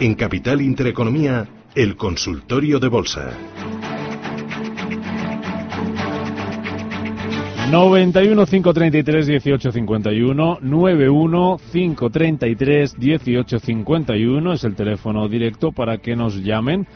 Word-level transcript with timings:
En 0.00 0.16
Capital 0.16 0.60
Intereconomía, 0.60 1.46
el 1.76 1.96
consultorio 1.96 2.80
de 2.80 2.88
bolsa. 2.88 3.30
91 7.70 8.46
533 8.46 9.26
18 9.26 9.72
51 9.72 10.58
91 10.60 11.56
533 11.72 12.98
18 12.98 13.58
51 13.60 14.52
es 14.52 14.64
el 14.64 14.74
teléfono 14.74 15.28
directo 15.28 15.70
para 15.70 15.98
que 15.98 16.16
nos 16.16 16.42
llamen 16.42 16.86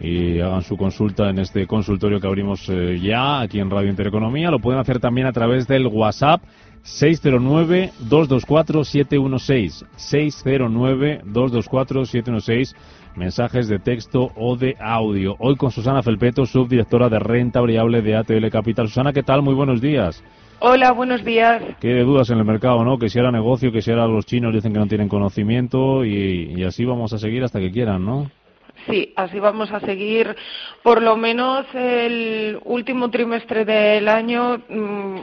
y 0.00 0.38
hagan 0.38 0.62
su 0.62 0.76
consulta 0.76 1.30
en 1.30 1.40
este 1.40 1.66
consultorio 1.66 2.20
que 2.20 2.28
abrimos 2.28 2.68
eh, 2.68 3.00
ya 3.02 3.40
aquí 3.40 3.58
en 3.58 3.70
Radio 3.70 3.90
Intereconomía. 3.90 4.52
Lo 4.52 4.60
pueden 4.60 4.80
hacer 4.80 5.00
también 5.00 5.26
a 5.26 5.32
través 5.32 5.66
del 5.66 5.88
WhatsApp 5.88 6.42
609-224-716. 6.86 9.84
609-224-716. 9.96 12.74
Mensajes 13.16 13.68
de 13.68 13.78
texto 13.78 14.30
o 14.36 14.56
de 14.56 14.76
audio. 14.78 15.36
Hoy 15.38 15.56
con 15.56 15.70
Susana 15.70 16.02
Felpeto, 16.02 16.46
subdirectora 16.46 17.08
de 17.08 17.18
renta 17.18 17.60
variable 17.60 18.02
de 18.02 18.16
ATL 18.16 18.48
Capital. 18.50 18.88
Susana, 18.88 19.12
¿qué 19.12 19.22
tal? 19.22 19.42
Muy 19.42 19.54
buenos 19.54 19.80
días. 19.80 20.22
Hola, 20.58 20.92
buenos 20.92 21.24
días. 21.24 21.62
Qué 21.80 22.00
dudas 22.00 22.30
en 22.30 22.38
el 22.38 22.44
mercado, 22.44 22.82
¿no? 22.84 22.98
Que 22.98 23.10
si 23.10 23.18
era 23.18 23.30
negocio, 23.30 23.72
que 23.72 23.82
si 23.82 23.90
era 23.90 24.06
los 24.06 24.24
chinos 24.24 24.54
dicen 24.54 24.72
que 24.72 24.78
no 24.78 24.86
tienen 24.86 25.08
conocimiento 25.08 26.04
y, 26.04 26.54
y 26.56 26.64
así 26.64 26.84
vamos 26.84 27.12
a 27.12 27.18
seguir 27.18 27.44
hasta 27.44 27.60
que 27.60 27.70
quieran, 27.70 28.04
¿no? 28.04 28.30
Sí, 28.88 29.12
así 29.16 29.40
vamos 29.40 29.72
a 29.72 29.80
seguir 29.80 30.36
por 30.82 31.02
lo 31.02 31.16
menos 31.16 31.66
el 31.74 32.58
último 32.64 33.10
trimestre 33.10 33.64
del 33.64 34.08
año 34.08 34.62
mm, 34.68 35.16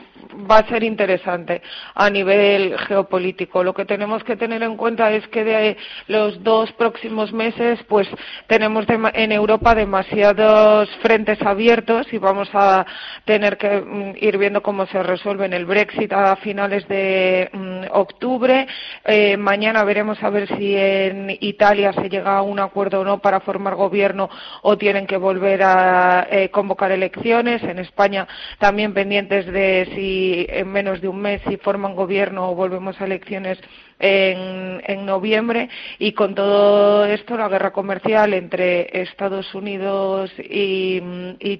va 0.49 0.57
a 0.57 0.67
ser 0.67 0.83
interesante 0.83 1.61
a 1.95 2.09
nivel 2.09 2.77
geopolítico. 2.79 3.63
Lo 3.63 3.73
que 3.73 3.85
tenemos 3.85 4.21
que 4.25 4.35
tener 4.35 4.63
en 4.63 4.75
cuenta 4.75 5.11
es 5.11 5.25
que 5.29 5.45
de 5.45 5.77
los 6.07 6.43
dos 6.43 6.73
próximos 6.73 7.31
meses 7.31 7.79
pues 7.87 8.07
tenemos 8.47 8.85
en 9.13 9.31
Europa 9.31 9.75
demasiados 9.75 10.89
frentes 11.01 11.41
abiertos 11.41 12.11
y 12.11 12.17
vamos 12.17 12.49
a 12.53 12.85
tener 13.23 13.57
que 13.57 13.79
mm, 13.79 14.15
ir 14.19 14.37
viendo 14.37 14.61
cómo 14.61 14.85
se 14.87 15.01
resuelven 15.01 15.53
el 15.53 15.65
Brexit 15.65 16.11
a 16.11 16.35
finales 16.37 16.85
de 16.89 17.49
mm, 17.53 17.72
octubre. 17.93 18.67
Eh, 19.05 19.37
mañana 19.37 19.83
veremos 19.83 20.21
a 20.23 20.29
ver 20.29 20.47
si 20.57 20.75
en 20.75 21.37
Italia 21.39 21.93
se 21.93 22.09
llega 22.09 22.37
a 22.37 22.41
un 22.41 22.59
acuerdo 22.59 23.01
o 23.01 23.03
no 23.03 23.19
para 23.19 23.39
formar 23.39 23.75
gobierno 23.75 24.29
o 24.61 24.77
tienen 24.77 25.07
que 25.07 25.17
volver 25.17 25.63
a 25.63 26.27
eh, 26.29 26.49
convocar 26.49 26.91
elecciones. 26.91 27.63
En 27.63 27.79
España 27.79 28.27
también 28.59 28.93
pendientes 28.93 29.45
de 29.45 29.89
si 29.95 30.45
en 30.49 30.71
menos 30.71 31.01
de 31.01 31.07
un 31.07 31.21
mes 31.21 31.41
si 31.47 31.57
forman 31.57 31.95
gobierno 31.95 32.49
o 32.49 32.55
volvemos 32.55 32.99
a 32.99 33.05
elecciones 33.05 33.59
en, 34.03 35.05
noviembre 35.05 35.69
y 35.99 36.13
con 36.13 36.35
todo 36.35 37.05
esto 37.05 37.37
la 37.37 37.49
guerra 37.49 37.71
comercial 37.71 38.33
entre 38.33 39.01
Estados 39.01 39.53
Unidos 39.53 40.31
y, 40.37 41.01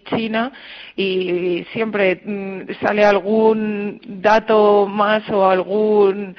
China 0.10 0.52
y 0.96 1.66
siempre 1.72 2.22
mm, 2.24 2.62
sale 2.82 3.04
algún 3.06 4.00
dato 4.06 4.88
más 4.88 5.28
o 5.30 5.50
algún 5.50 6.36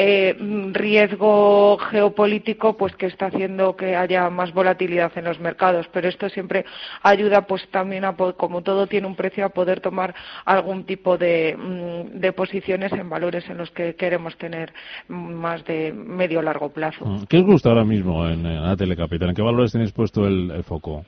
eh, 0.00 0.36
riesgo 0.72 1.76
geopolítico 1.90 2.76
pues 2.76 2.94
que 2.94 3.06
está 3.06 3.26
haciendo 3.26 3.76
que 3.76 3.96
haya 3.96 4.30
más 4.30 4.54
volatilidad 4.54 5.10
en 5.16 5.24
los 5.24 5.40
mercados 5.40 5.88
pero 5.92 6.08
esto 6.08 6.28
siempre 6.28 6.64
ayuda 7.02 7.46
pues 7.48 7.68
también 7.70 8.04
a 8.04 8.14
como 8.36 8.62
todo 8.62 8.86
tiene 8.86 9.08
un 9.08 9.16
precio 9.16 9.44
a 9.44 9.48
poder 9.48 9.80
tomar 9.80 10.14
algún 10.44 10.84
tipo 10.84 11.18
de, 11.18 11.56
mm, 11.56 12.20
de 12.20 12.32
posiciones 12.32 12.92
en 12.92 13.10
valores 13.10 13.48
en 13.50 13.58
los 13.58 13.70
que 13.70 13.96
queremos 13.96 14.36
tener 14.36 14.72
más 15.08 15.48
más 15.48 15.64
de 15.64 15.92
medio 15.92 16.42
largo 16.42 16.68
plazo. 16.70 17.04
Mm, 17.04 17.24
¿Qué 17.28 17.38
os 17.38 17.44
gusta 17.44 17.70
ahora 17.70 17.84
mismo 17.84 18.28
en, 18.28 18.42
la 18.42 18.76
Telecapital? 18.76 19.30
¿En 19.30 19.34
qué 19.34 19.42
valores 19.42 19.72
tenéis 19.72 19.92
puesto 19.92 20.26
el 20.26 20.62
foco? 20.64 21.04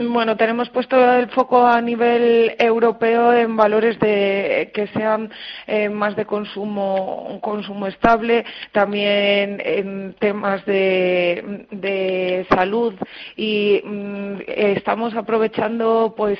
Bueno, 0.00 0.36
tenemos 0.36 0.68
puesto 0.68 0.96
el 1.12 1.28
foco 1.30 1.66
a 1.66 1.80
nivel 1.80 2.54
europeo 2.56 3.32
en 3.32 3.56
valores 3.56 3.98
de, 3.98 4.70
que 4.72 4.86
sean 4.88 5.28
eh, 5.66 5.88
más 5.88 6.14
de 6.14 6.24
consumo, 6.24 7.26
un 7.28 7.40
consumo 7.40 7.88
estable, 7.88 8.44
también 8.70 9.60
en 9.64 10.14
temas 10.20 10.64
de, 10.66 12.46
salud 12.48 12.94
y 13.36 13.82
mm, 13.84 14.42
estamos 14.46 15.16
aprovechando, 15.16 16.14
pues, 16.16 16.38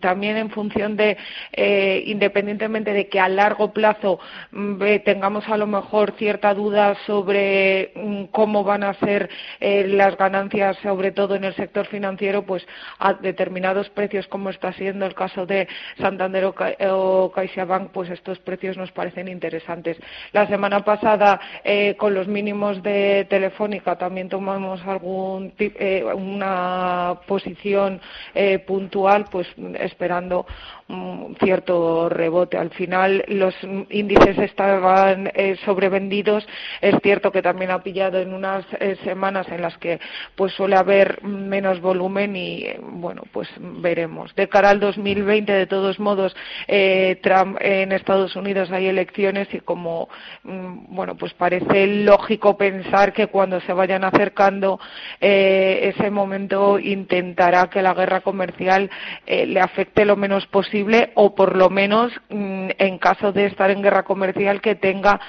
también 0.00 0.36
en 0.36 0.50
función 0.50 0.96
de, 0.96 1.16
eh, 1.54 2.04
independientemente 2.06 2.92
de 2.92 3.08
que 3.08 3.18
a 3.18 3.28
largo 3.28 3.72
plazo 3.72 4.20
mm, 4.52 4.80
tengamos 5.04 5.48
a 5.48 5.56
lo 5.56 5.66
mejor 5.66 6.12
cierta 6.12 6.54
duda 6.54 6.94
sobre 7.04 7.90
mm, 7.96 8.24
cómo 8.26 8.62
van 8.62 8.84
a 8.84 8.94
ser 8.94 9.28
eh, 9.58 9.88
las 9.88 10.16
ganancias, 10.16 10.76
sobre 10.84 11.10
todo 11.10 11.34
en 11.34 11.42
el 11.42 11.56
sector 11.56 11.88
financiero, 11.88 12.44
pues 12.46 12.64
a 12.98 13.14
determinados 13.14 13.88
precios, 13.90 14.26
como 14.26 14.50
está 14.50 14.72
siendo 14.72 15.06
el 15.06 15.14
caso 15.14 15.46
de 15.46 15.68
Santander 15.98 16.44
o, 16.44 17.32
CaixaBank, 17.34 17.90
pues 17.90 18.10
estos 18.10 18.38
precios 18.38 18.76
nos 18.76 18.92
parecen 18.92 19.28
interesantes. 19.28 19.98
La 20.32 20.46
semana 20.46 20.84
pasada, 20.84 21.40
eh, 21.64 21.96
con 21.96 22.14
los 22.14 22.28
mínimos 22.28 22.82
de 22.82 23.26
Telefónica, 23.28 23.96
también 23.96 24.28
tomamos 24.28 24.84
algún 24.86 25.52
eh, 25.58 26.04
una 26.14 27.20
posición 27.26 28.00
eh, 28.34 28.58
puntual, 28.60 29.26
pues 29.30 29.46
esperando 29.78 30.46
un 30.88 31.36
cierto 31.40 32.08
rebote. 32.08 32.58
Al 32.58 32.70
final, 32.70 33.24
los 33.28 33.54
índices 33.90 34.36
estaban 34.38 35.32
sobrevendidos. 35.64 36.46
Es 36.80 36.94
cierto 37.02 37.32
que 37.32 37.40
también 37.40 37.70
ha 37.70 37.82
pillado 37.82 38.18
en 38.18 38.34
unas 38.34 38.66
semanas 39.02 39.48
en 39.48 39.62
las 39.62 39.78
que 39.78 40.00
pues 40.34 40.52
suele 40.52 40.76
haber 40.76 41.22
menos 41.22 41.80
volumen 41.80 42.36
y 42.36 42.66
bueno, 42.90 43.22
pues 43.32 43.48
veremos. 43.58 44.34
De 44.34 44.48
cara 44.48 44.70
al 44.70 44.80
2020, 44.80 45.52
de 45.52 45.66
todos 45.66 45.98
modos, 46.00 46.34
eh, 46.66 47.18
Trump 47.22 47.56
en 47.60 47.92
Estados 47.92 48.34
Unidos 48.36 48.70
hay 48.70 48.86
elecciones 48.86 49.48
y 49.52 49.60
como, 49.60 50.08
mm, 50.42 50.94
bueno, 50.94 51.16
pues 51.16 51.32
parece 51.34 51.86
lógico 51.86 52.56
pensar 52.56 53.12
que 53.12 53.28
cuando 53.28 53.60
se 53.60 53.72
vayan 53.72 54.04
acercando 54.04 54.80
eh, 55.20 55.92
ese 55.94 56.10
momento 56.10 56.78
intentará 56.78 57.68
que 57.70 57.82
la 57.82 57.94
guerra 57.94 58.20
comercial 58.20 58.90
eh, 59.26 59.46
le 59.46 59.60
afecte 59.60 60.04
lo 60.04 60.16
menos 60.16 60.46
posible 60.46 61.12
o 61.14 61.34
por 61.34 61.56
lo 61.56 61.70
menos 61.70 62.12
mm, 62.30 62.70
en 62.78 62.98
caso 62.98 63.32
de 63.32 63.46
estar 63.46 63.70
en 63.70 63.82
guerra 63.82 64.02
comercial 64.02 64.60
que 64.60 64.74
tenga 64.74 65.20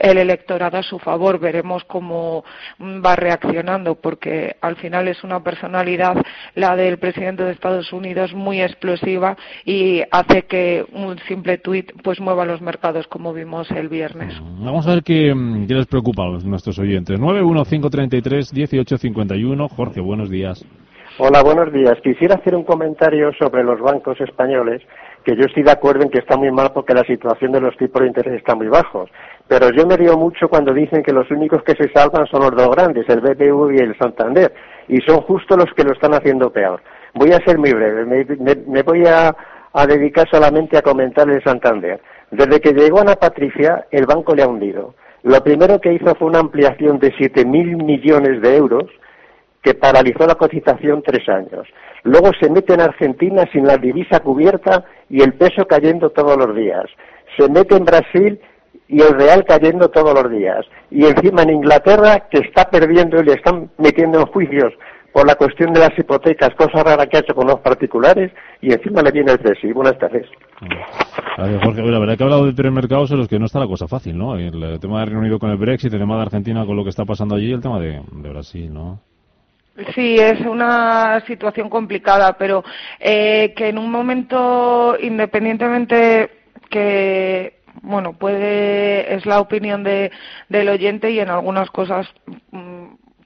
el 0.00 0.18
electorado 0.18 0.78
a 0.78 0.82
su 0.82 0.98
favor. 0.98 1.38
Veremos 1.38 1.84
cómo 1.84 2.44
mm, 2.78 3.04
va 3.04 3.16
reaccionando 3.16 3.94
porque 3.94 4.56
al 4.60 4.76
final 4.76 5.08
es 5.08 5.22
una 5.24 5.42
personalidad 5.42 5.91
la 5.96 6.76
del 6.76 6.98
presidente 6.98 7.42
de 7.44 7.52
Estados 7.52 7.90
Unidos, 7.92 8.34
muy 8.34 8.60
explosiva 8.60 9.36
y 9.64 10.02
hace 10.10 10.42
que 10.42 10.84
un 10.92 11.16
simple 11.28 11.58
tuit 11.58 11.92
pues 12.02 12.18
mueva 12.20 12.44
los 12.44 12.60
mercados 12.60 13.06
como 13.06 13.32
vimos 13.32 13.70
el 13.70 13.88
viernes. 13.88 14.34
Mm, 14.40 14.64
vamos 14.64 14.84
a 14.86 14.94
ver 14.94 15.02
qué, 15.02 15.34
mm, 15.34 15.66
qué 15.66 15.74
les 15.74 15.86
preocupa 15.86 16.24
a 16.24 16.28
nuestros 16.44 16.78
oyentes. 16.78 17.18
915331851. 17.18 19.68
Jorge, 19.68 20.00
buenos 20.00 20.30
días. 20.30 20.64
Hola, 21.18 21.42
buenos 21.42 21.70
días. 21.70 22.00
Quisiera 22.02 22.36
hacer 22.36 22.54
un 22.54 22.64
comentario 22.64 23.32
sobre 23.34 23.62
los 23.62 23.78
bancos 23.80 24.18
españoles, 24.18 24.80
que 25.22 25.36
yo 25.36 25.42
estoy 25.44 25.62
de 25.62 25.70
acuerdo 25.70 26.02
en 26.02 26.08
que 26.08 26.18
está 26.18 26.38
muy 26.38 26.50
mal 26.50 26.70
porque 26.72 26.94
la 26.94 27.04
situación 27.04 27.52
de 27.52 27.60
los 27.60 27.76
tipos 27.76 28.00
de 28.00 28.08
interés 28.08 28.38
está 28.38 28.54
muy 28.54 28.68
bajos. 28.68 29.10
Pero 29.46 29.68
yo 29.72 29.86
me 29.86 29.98
río 29.98 30.16
mucho 30.16 30.48
cuando 30.48 30.72
dicen 30.72 31.02
que 31.02 31.12
los 31.12 31.30
únicos 31.30 31.62
que 31.64 31.74
se 31.74 31.92
salvan 31.92 32.26
son 32.28 32.40
los 32.40 32.52
dos 32.52 32.74
grandes, 32.74 33.06
el 33.10 33.20
BBV 33.20 33.74
y 33.74 33.82
el 33.82 33.98
Santander 33.98 34.54
y 34.88 35.02
son 35.02 35.20
justo 35.20 35.54
los 35.54 35.70
que 35.74 35.84
lo 35.84 35.92
están 35.92 36.14
haciendo 36.14 36.50
peor. 36.50 36.80
Voy 37.12 37.30
a 37.32 37.44
ser 37.44 37.58
muy 37.58 37.74
breve, 37.74 38.06
me, 38.06 38.82
voy 38.82 39.04
a, 39.06 39.36
dedicar 39.86 40.26
solamente 40.30 40.78
a 40.78 40.82
comentar 40.82 41.28
el 41.28 41.44
Santander. 41.44 42.00
Desde 42.30 42.58
que 42.58 42.72
llegó 42.72 43.00
Ana 43.00 43.16
Patricia, 43.16 43.86
el 43.90 44.06
banco 44.06 44.34
le 44.34 44.44
ha 44.44 44.48
hundido. 44.48 44.94
Lo 45.24 45.44
primero 45.44 45.78
que 45.78 45.92
hizo 45.92 46.14
fue 46.14 46.28
una 46.28 46.40
ampliación 46.40 46.98
de 46.98 47.12
7.000 47.12 47.84
millones 47.84 48.40
de 48.40 48.56
euros 48.56 48.84
que 49.62 49.74
paralizó 49.74 50.26
la 50.26 50.34
cotización 50.34 51.02
tres 51.02 51.28
años. 51.28 51.66
Luego 52.02 52.30
se 52.40 52.50
mete 52.50 52.74
en 52.74 52.80
Argentina 52.80 53.44
sin 53.52 53.66
la 53.66 53.76
divisa 53.76 54.20
cubierta 54.20 54.84
y 55.08 55.22
el 55.22 55.34
peso 55.34 55.66
cayendo 55.66 56.10
todos 56.10 56.36
los 56.36 56.54
días. 56.56 56.84
Se 57.38 57.48
mete 57.48 57.76
en 57.76 57.84
Brasil 57.84 58.40
y 58.88 59.00
el 59.00 59.14
real 59.18 59.44
cayendo 59.44 59.88
todos 59.88 60.14
los 60.14 60.30
días. 60.30 60.66
Y 60.90 61.04
encima 61.04 61.42
en 61.42 61.50
Inglaterra, 61.50 62.28
que 62.30 62.40
está 62.40 62.68
perdiendo 62.68 63.20
y 63.20 63.24
le 63.24 63.34
están 63.34 63.70
metiendo 63.78 64.20
en 64.20 64.26
juicios 64.26 64.72
por 65.12 65.26
la 65.26 65.34
cuestión 65.34 65.72
de 65.72 65.80
las 65.80 65.96
hipotecas, 65.98 66.54
cosa 66.56 66.82
rara 66.82 67.06
que 67.06 67.18
ha 67.18 67.20
hecho 67.20 67.34
con 67.34 67.46
los 67.46 67.60
particulares, 67.60 68.32
y 68.60 68.72
encima 68.72 69.02
le 69.02 69.12
viene 69.12 69.32
el 69.32 69.38
Brexit. 69.38 69.74
Buenas 69.74 69.98
tardes. 69.98 70.26
Jorge, 71.62 71.82
la 71.82 71.98
verdad 71.98 72.16
que 72.16 72.22
ha 72.22 72.26
hablado 72.26 72.46
de 72.46 72.54
tres 72.54 72.72
mercados 72.72 73.10
en 73.10 73.18
los 73.18 73.28
que 73.28 73.38
no 73.38 73.46
está 73.46 73.58
la 73.58 73.66
cosa 73.66 73.86
fácil, 73.86 74.16
¿no? 74.16 74.36
El, 74.36 74.80
tema 74.80 75.00
de 75.00 75.06
Reino 75.06 75.20
Unido 75.20 75.38
con 75.38 75.50
el 75.50 75.58
Brexit, 75.58 75.92
el 75.92 76.00
tema 76.00 76.16
de 76.16 76.22
Argentina 76.22 76.64
con 76.64 76.76
lo 76.76 76.82
que 76.82 76.90
está 76.90 77.04
pasando 77.04 77.34
allí 77.34 77.48
y 77.48 77.52
el 77.52 77.60
tema 77.60 77.78
de, 77.78 78.00
Brasil, 78.10 78.72
¿no? 78.72 79.00
Sí, 79.94 80.16
es 80.18 80.40
una 80.40 81.22
situación 81.26 81.70
complicada, 81.70 82.34
pero 82.34 82.62
eh, 83.00 83.54
que 83.56 83.68
en 83.68 83.78
un 83.78 83.90
momento, 83.90 84.96
independientemente 85.00 86.30
que 86.68 87.62
bueno, 87.82 88.12
puede, 88.12 89.14
es 89.14 89.26
la 89.26 89.40
opinión 89.40 89.82
de, 89.82 90.10
del 90.48 90.68
oyente 90.68 91.10
y 91.10 91.20
en 91.20 91.30
algunas 91.30 91.70
cosas 91.70 92.06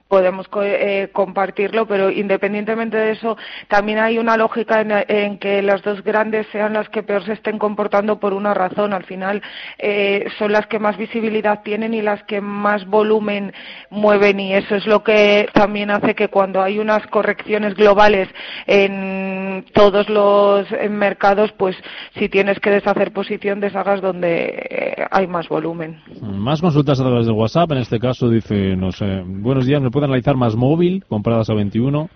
podemos 0.07 0.47
eh, 0.61 1.09
compartirlo, 1.11 1.85
pero 1.85 2.09
independientemente 2.09 2.97
de 2.97 3.11
eso, 3.11 3.37
también 3.67 3.99
hay 3.99 4.17
una 4.17 4.37
lógica 4.37 4.81
en, 4.81 5.37
que 5.37 5.61
las 5.61 5.81
dos 5.83 6.03
grandes 6.03 6.47
sean 6.51 6.73
las 6.73 6.89
que 6.89 7.03
peor 7.03 7.23
se 7.25 7.33
estén 7.33 7.59
comportando 7.59 8.19
por 8.19 8.33
una 8.33 8.53
razón. 8.53 8.93
Al 8.93 9.03
final 9.03 9.41
eh, 9.77 10.25
son 10.37 10.51
las 10.51 10.67
que 10.67 10.79
más 10.79 10.97
visibilidad 10.97 11.61
tienen 11.63 11.93
y 11.93 12.01
las 12.01 12.23
que 12.23 12.41
más 12.41 12.85
volumen 12.85 13.53
mueven 13.89 14.39
y 14.39 14.53
eso 14.53 14.75
es 14.75 14.85
lo 14.85 15.03
que 15.03 15.47
también 15.53 15.91
hace 15.91 16.15
que 16.15 16.29
cuando 16.29 16.61
hay 16.61 16.79
unas 16.79 17.05
correcciones 17.07 17.75
globales 17.75 18.29
en 18.65 19.65
todos 19.73 20.09
los 20.09 20.67
mercados, 20.89 21.51
pues 21.57 21.75
si 22.17 22.29
tienes 22.29 22.59
que 22.59 22.69
deshacer 22.69 23.11
posición, 23.11 23.59
deshagas 23.59 24.01
donde 24.01 24.67
eh, 24.69 25.05
hay 25.11 25.27
más 25.27 25.47
volumen. 25.49 25.99
Más 26.21 26.61
consultas 26.61 26.99
a 26.99 27.03
través 27.03 27.25
de 27.25 27.31
WhatsApp. 27.31 27.71
En 27.71 27.79
este 27.79 27.99
caso 27.99 28.29
dice, 28.29 28.75
no 28.75 28.91
sé, 28.91 29.23
buenos 29.25 29.65
días, 29.65 29.81
¿me 29.81 29.91
puede 29.97 30.05
analizar 30.05 30.35
más 30.35 30.55
móvil 30.55 31.03
compradas 31.09 31.49
a 31.49 31.55
21? 31.55 32.07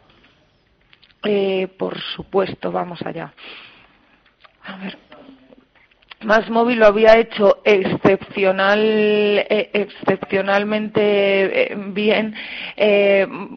Eh, 1.23 1.67
por 1.79 1.99
supuesto, 1.99 2.71
vamos 2.71 3.01
allá. 3.01 3.33
A 4.63 4.77
ver. 4.77 4.99
Más 6.23 6.47
móvil 6.51 6.77
lo 6.77 6.85
había 6.85 7.17
hecho 7.17 7.63
excepcional, 7.65 8.79
eh, 8.79 9.71
excepcionalmente 9.73 11.75
bien, 11.87 12.35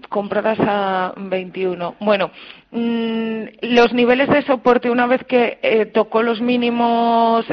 compradas 0.08 0.58
a 0.60 1.12
21. 1.18 1.96
Bueno, 2.00 2.30
los 2.74 3.92
niveles 3.92 4.28
de 4.28 4.42
soporte, 4.42 4.90
una 4.90 5.06
vez 5.06 5.22
que 5.24 5.58
eh, 5.62 5.86
tocó 5.86 6.24
los 6.24 6.40
mínimos 6.40 7.46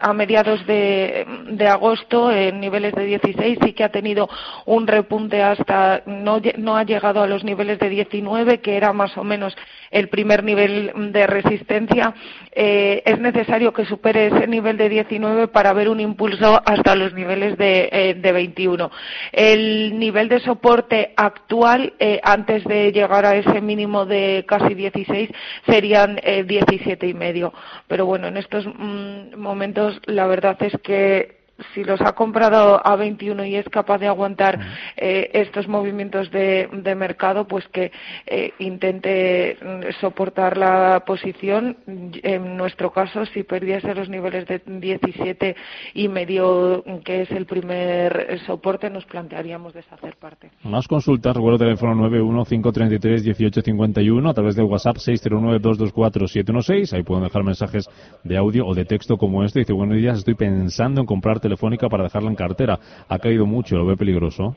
a 0.00 0.12
mediados 0.12 0.66
de, 0.66 1.24
agosto, 1.70 2.32
en 2.32 2.58
niveles 2.58 2.92
de 2.94 3.04
16, 3.04 3.58
sí 3.62 3.72
que 3.74 3.84
ha 3.84 3.90
tenido 3.90 4.28
un 4.66 4.88
repunte 4.88 5.42
hasta, 5.42 6.02
no, 6.06 6.40
ha 6.76 6.82
llegado 6.82 7.22
a 7.22 7.28
los 7.28 7.44
niveles 7.44 7.78
de 7.78 7.88
19, 7.88 8.58
que 8.58 8.76
era 8.76 8.92
más 8.92 9.16
o 9.16 9.22
menos 9.22 9.56
el 9.92 10.08
primer 10.08 10.42
nivel 10.42 11.12
de 11.12 11.26
resistencia. 11.28 12.14
Eh, 12.50 13.02
es 13.04 13.20
necesario 13.20 13.72
que 13.72 13.84
supere 13.84 14.26
ese 14.26 14.48
nivel 14.48 14.76
de 14.76 14.88
19 14.88 15.48
para 15.48 15.72
ver 15.72 15.88
un 15.88 16.00
impulso 16.00 16.60
hasta 16.64 16.96
los 16.96 17.14
niveles 17.14 17.56
de, 17.56 18.18
21. 18.20 18.90
Eh, 19.32 19.52
el 19.52 19.98
nivel 19.98 20.28
de 20.28 20.40
soporte 20.40 21.12
actual, 21.16 21.94
antes 22.22 22.64
de 22.64 22.92
llegar 22.92 23.24
a 23.24 23.36
ese 23.36 23.60
mínimo 23.68 24.06
de 24.06 24.44
casi 24.48 24.74
16 24.74 25.30
serían 25.66 26.18
eh, 26.22 26.42
17 26.44 27.06
y 27.06 27.14
medio. 27.14 27.52
Pero 27.86 28.06
bueno, 28.06 28.26
en 28.26 28.38
estos 28.38 28.66
mm, 28.66 29.36
momentos 29.36 30.00
la 30.06 30.26
verdad 30.26 30.56
es 30.62 30.72
que 30.82 31.37
si 31.74 31.84
los 31.84 32.00
ha 32.00 32.12
comprado 32.12 32.80
a 32.84 32.96
21 32.96 33.44
y 33.44 33.56
es 33.56 33.68
capaz 33.68 33.98
de 33.98 34.06
aguantar 34.06 34.58
eh, 34.96 35.28
estos 35.32 35.68
movimientos 35.68 36.30
de, 36.30 36.68
mercado, 36.96 37.46
pues 37.46 37.68
que 37.68 37.92
eh, 38.26 38.52
intente 38.58 39.58
mm, 39.60 39.80
soportar 40.00 40.56
la 40.56 41.04
posición. 41.06 41.76
En 41.86 42.56
nuestro 42.56 42.90
caso, 42.92 43.26
si 43.26 43.42
perdiese 43.42 43.94
los 43.94 44.08
niveles 44.08 44.46
de 44.46 44.62
17 44.64 45.54
y 45.94 46.08
medio, 46.08 46.82
que 47.04 47.22
es 47.22 47.30
el 47.30 47.46
primer 47.46 48.40
soporte, 48.46 48.90
nos 48.90 49.04
plantearíamos 49.04 49.74
deshacer 49.74 50.16
parte. 50.16 50.50
Más 50.64 50.88
consultas, 50.88 51.36
recuerdo 51.36 51.58
teléfono 51.58 52.08
915331851 52.08 54.30
a 54.30 54.34
través 54.34 54.56
de 54.56 54.62
WhatsApp 54.62 54.96
609224716. 54.96 56.94
Ahí 56.94 57.02
pueden 57.02 57.24
dejar 57.24 57.44
mensajes 57.44 57.88
de 58.24 58.36
audio 58.36 58.66
o 58.66 58.74
de 58.74 58.84
texto 58.84 59.16
como 59.16 59.44
este. 59.44 59.60
Dice, 59.60 59.72
buenos 59.72 59.96
días, 59.96 60.18
estoy 60.18 60.34
pensando 60.34 61.00
en 61.00 61.06
comprarte 61.06 61.47
telefónica 61.48 61.88
para 61.88 62.04
dejarla 62.04 62.28
en 62.28 62.36
cartera. 62.36 62.78
Ha 63.08 63.18
caído 63.18 63.46
mucho, 63.46 63.76
¿lo 63.76 63.86
ve 63.86 63.96
peligroso? 63.96 64.54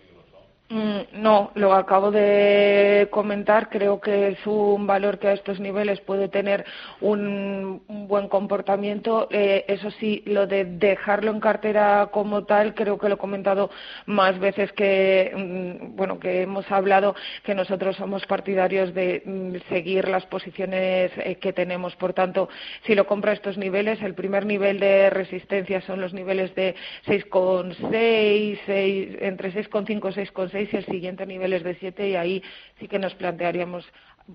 Mm, 0.72 1.22
no, 1.22 1.52
lo 1.56 1.74
acabo 1.74 2.12
de 2.12 3.10
comentar. 3.12 3.70
Creo 3.70 4.00
que 4.00 4.30
es 4.30 4.48
un 4.48 4.88
valor 4.88 5.20
que 5.20 5.28
a 5.28 5.34
estos 5.34 5.60
niveles 5.60 6.00
puede 6.00 6.30
tener 6.30 6.64
un, 7.02 7.82
buen 8.08 8.30
comportamiento. 8.30 9.28
Eh, 9.32 9.66
eso 9.68 9.92
sí, 9.92 10.24
lo 10.26 10.48
de 10.48 10.64
dejarlo 10.64 11.32
en 11.32 11.42
cartera 11.42 12.10
como 12.14 12.46
tal, 12.46 12.74
creo 12.74 12.98
que 12.98 13.10
lo 13.10 13.16
he 13.16 13.18
comentado 13.18 13.70
más 14.06 14.40
veces 14.40 14.72
que, 14.72 15.34
mm, 15.36 15.96
bueno, 15.98 16.20
que 16.20 16.44
hemos 16.44 16.70
hablado 16.72 17.16
que 17.44 17.54
nosotros 17.54 17.98
somos 17.98 18.26
partidarios 18.26 18.94
de 18.94 19.24
mm, 19.26 19.56
seguir 19.68 20.08
las 20.08 20.26
posiciones 20.28 21.12
eh, 21.18 21.36
que 21.36 21.52
tenemos. 21.52 21.98
Por 21.98 22.14
tanto, 22.14 22.48
si 22.86 22.96
lo 22.96 23.06
compra 23.08 23.32
a 23.32 23.36
estos 23.36 23.58
niveles, 23.58 24.02
el 24.02 24.14
primer 24.14 24.46
nivel 24.46 24.80
de 24.80 25.10
resistencia 25.10 25.82
son 25.82 26.00
los 26.00 26.14
niveles 26.14 26.56
de 26.56 26.76
6,6, 27.08 28.60
6, 28.66 29.18
entre 29.20 29.52
6,5 29.54 29.90
y 29.90 30.26
6,6 30.32 30.61
y 30.72 30.75
el 30.75 30.86
siguiente 30.86 31.25
nivel 31.25 31.54
es 31.54 31.63
de 31.63 31.75
7 31.75 32.10
y 32.10 32.16
ahí 32.16 32.44
sí 32.80 32.88
que 32.88 33.00
nos 33.00 33.13
plantearíamos 33.16 33.86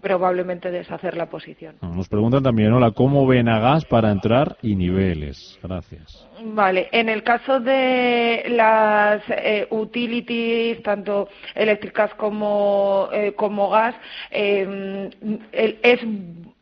probablemente 0.00 0.70
deshacer 0.70 1.16
la 1.16 1.26
posición. 1.26 1.76
Nos 1.82 2.08
preguntan 2.08 2.42
también, 2.42 2.72
hola, 2.72 2.90
¿cómo 2.90 3.26
ven 3.26 3.48
a 3.48 3.58
gas 3.58 3.84
para 3.84 4.10
entrar 4.10 4.56
y 4.62 4.76
niveles? 4.76 5.58
Gracias. 5.62 6.26
Vale, 6.42 6.88
en 6.92 7.08
el 7.08 7.22
caso 7.22 7.60
de 7.60 8.44
las 8.48 9.22
eh, 9.28 9.66
utilities, 9.70 10.82
tanto 10.82 11.28
eléctricas 11.54 12.12
como, 12.14 13.08
eh, 13.12 13.32
como 13.34 13.70
gas, 13.70 13.94
eh, 14.30 15.10
es 15.52 16.00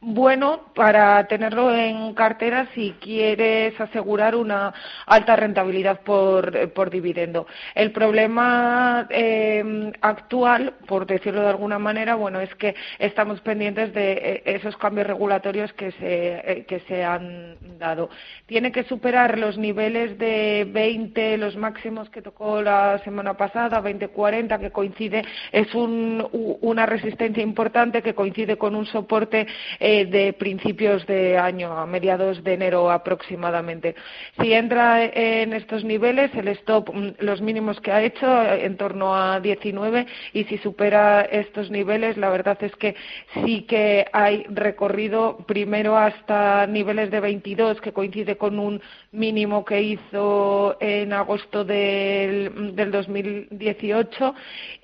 bueno 0.04 0.60
para 0.74 1.26
tenerlo 1.26 1.74
en 1.74 2.12
cartera 2.14 2.68
si 2.74 2.94
quieres 3.00 3.78
asegurar 3.80 4.36
una 4.36 4.72
alta 5.06 5.34
rentabilidad 5.34 6.00
por, 6.00 6.72
por 6.72 6.90
dividendo. 6.90 7.46
El 7.74 7.90
problema 7.90 9.06
eh, 9.10 9.92
actual, 10.02 10.74
por 10.86 11.06
decirlo 11.06 11.42
de 11.42 11.48
alguna 11.48 11.78
manera, 11.78 12.14
bueno, 12.16 12.40
es 12.40 12.54
que 12.56 12.74
estamos 13.24 13.40
pendientes 13.40 13.94
de 13.94 14.12
eh, 14.12 14.42
esos 14.44 14.76
cambios 14.76 15.06
regulatorios 15.06 15.72
que 15.72 15.92
se, 15.92 16.42
eh, 16.44 16.64
que 16.68 16.80
se 16.80 17.02
han 17.02 17.56
dado. 17.78 18.10
Tiene 18.44 18.70
que 18.70 18.84
superar 18.84 19.38
los 19.38 19.56
niveles 19.56 20.18
de 20.18 20.66
20, 20.70 21.38
los 21.38 21.56
máximos 21.56 22.10
que 22.10 22.20
tocó 22.20 22.60
la 22.60 22.98
semana 22.98 23.32
pasada, 23.34 23.80
20-40, 23.80 24.60
que 24.60 24.70
coincide, 24.70 25.24
es 25.52 25.74
un, 25.74 26.28
una 26.60 26.84
resistencia 26.84 27.42
importante 27.42 28.02
que 28.02 28.14
coincide 28.14 28.58
con 28.58 28.74
un 28.74 28.84
soporte 28.84 29.46
de 29.80 30.34
principios 30.38 31.06
de 31.06 31.38
año, 31.38 31.72
a 31.72 31.86
mediados 31.86 32.44
de 32.44 32.52
enero 32.52 32.90
aproximadamente. 32.90 33.94
Si 34.38 34.52
entra 34.52 35.02
en 35.02 35.54
estos 35.54 35.82
niveles, 35.82 36.30
el 36.34 36.48
stop, 36.48 36.94
mm, 36.94 37.12
los 37.20 37.40
mínimos 37.40 37.80
que 37.80 37.90
ha 37.90 38.02
hecho, 38.02 38.26
en 38.52 38.76
torno 38.76 39.16
a 39.16 39.40
19, 39.40 40.06
y 40.34 40.44
si 40.44 40.58
supera 40.58 41.22
estos 41.22 41.70
niveles, 41.70 42.18
la 42.18 42.28
verdad 42.28 42.58
es 42.62 42.76
que 42.76 42.94
sí 43.34 43.62
que 43.62 44.06
hay 44.12 44.44
recorrido 44.48 45.38
primero 45.46 45.96
hasta 45.96 46.66
niveles 46.66 47.10
de 47.10 47.20
22, 47.20 47.80
que 47.80 47.92
coincide 47.92 48.36
con 48.36 48.58
un 48.58 48.80
mínimo 49.12 49.64
que 49.64 49.82
hizo 49.82 50.76
en 50.80 51.12
agosto 51.12 51.64
del, 51.64 52.74
del 52.74 52.90
2018, 52.90 54.34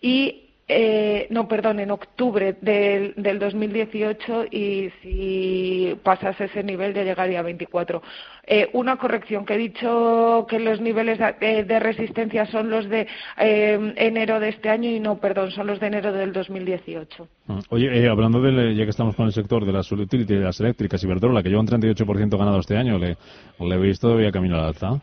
y 0.02 0.49
eh, 0.72 1.26
no, 1.30 1.48
perdón, 1.48 1.80
en 1.80 1.90
octubre 1.90 2.56
del, 2.60 3.14
del 3.16 3.40
2018 3.40 4.46
y 4.50 4.90
si 5.02 5.98
pasas 6.04 6.40
ese 6.40 6.62
nivel 6.62 6.94
ya 6.94 7.02
llegaría 7.02 7.40
a 7.40 7.42
24. 7.42 8.00
Eh, 8.46 8.70
una 8.72 8.96
corrección 8.96 9.44
que 9.44 9.54
he 9.54 9.58
dicho 9.58 10.46
que 10.48 10.60
los 10.60 10.80
niveles 10.80 11.18
de, 11.18 11.80
resistencia 11.80 12.46
son 12.46 12.70
los 12.70 12.88
de 12.88 13.08
eh, 13.38 13.92
enero 13.96 14.38
de 14.38 14.50
este 14.50 14.68
año 14.68 14.90
y 14.90 15.00
no, 15.00 15.18
perdón, 15.18 15.50
son 15.50 15.66
los 15.66 15.80
de 15.80 15.88
enero 15.88 16.12
del 16.12 16.32
2018. 16.32 17.28
Mm. 17.46 17.58
Oye, 17.70 18.08
hablando 18.08 18.40
de, 18.40 18.74
ya 18.76 18.84
que 18.84 18.90
estamos 18.90 19.16
con 19.16 19.26
el 19.26 19.32
sector 19.32 19.64
de 19.64 19.72
las 19.72 19.90
utilities, 19.90 20.38
de 20.38 20.44
las 20.44 20.60
eléctricas, 20.60 21.02
y 21.02 21.06
Iberdrola, 21.06 21.42
que 21.42 21.48
lleva 21.48 21.60
un 21.60 21.68
38% 21.68 22.38
ganado 22.38 22.60
este 22.60 22.76
año, 22.76 22.96
¿le, 22.96 23.16
le 23.58 23.76
veis 23.76 23.98
todavía 23.98 24.30
camino 24.30 24.56
al 24.56 24.66
alza? 24.66 25.00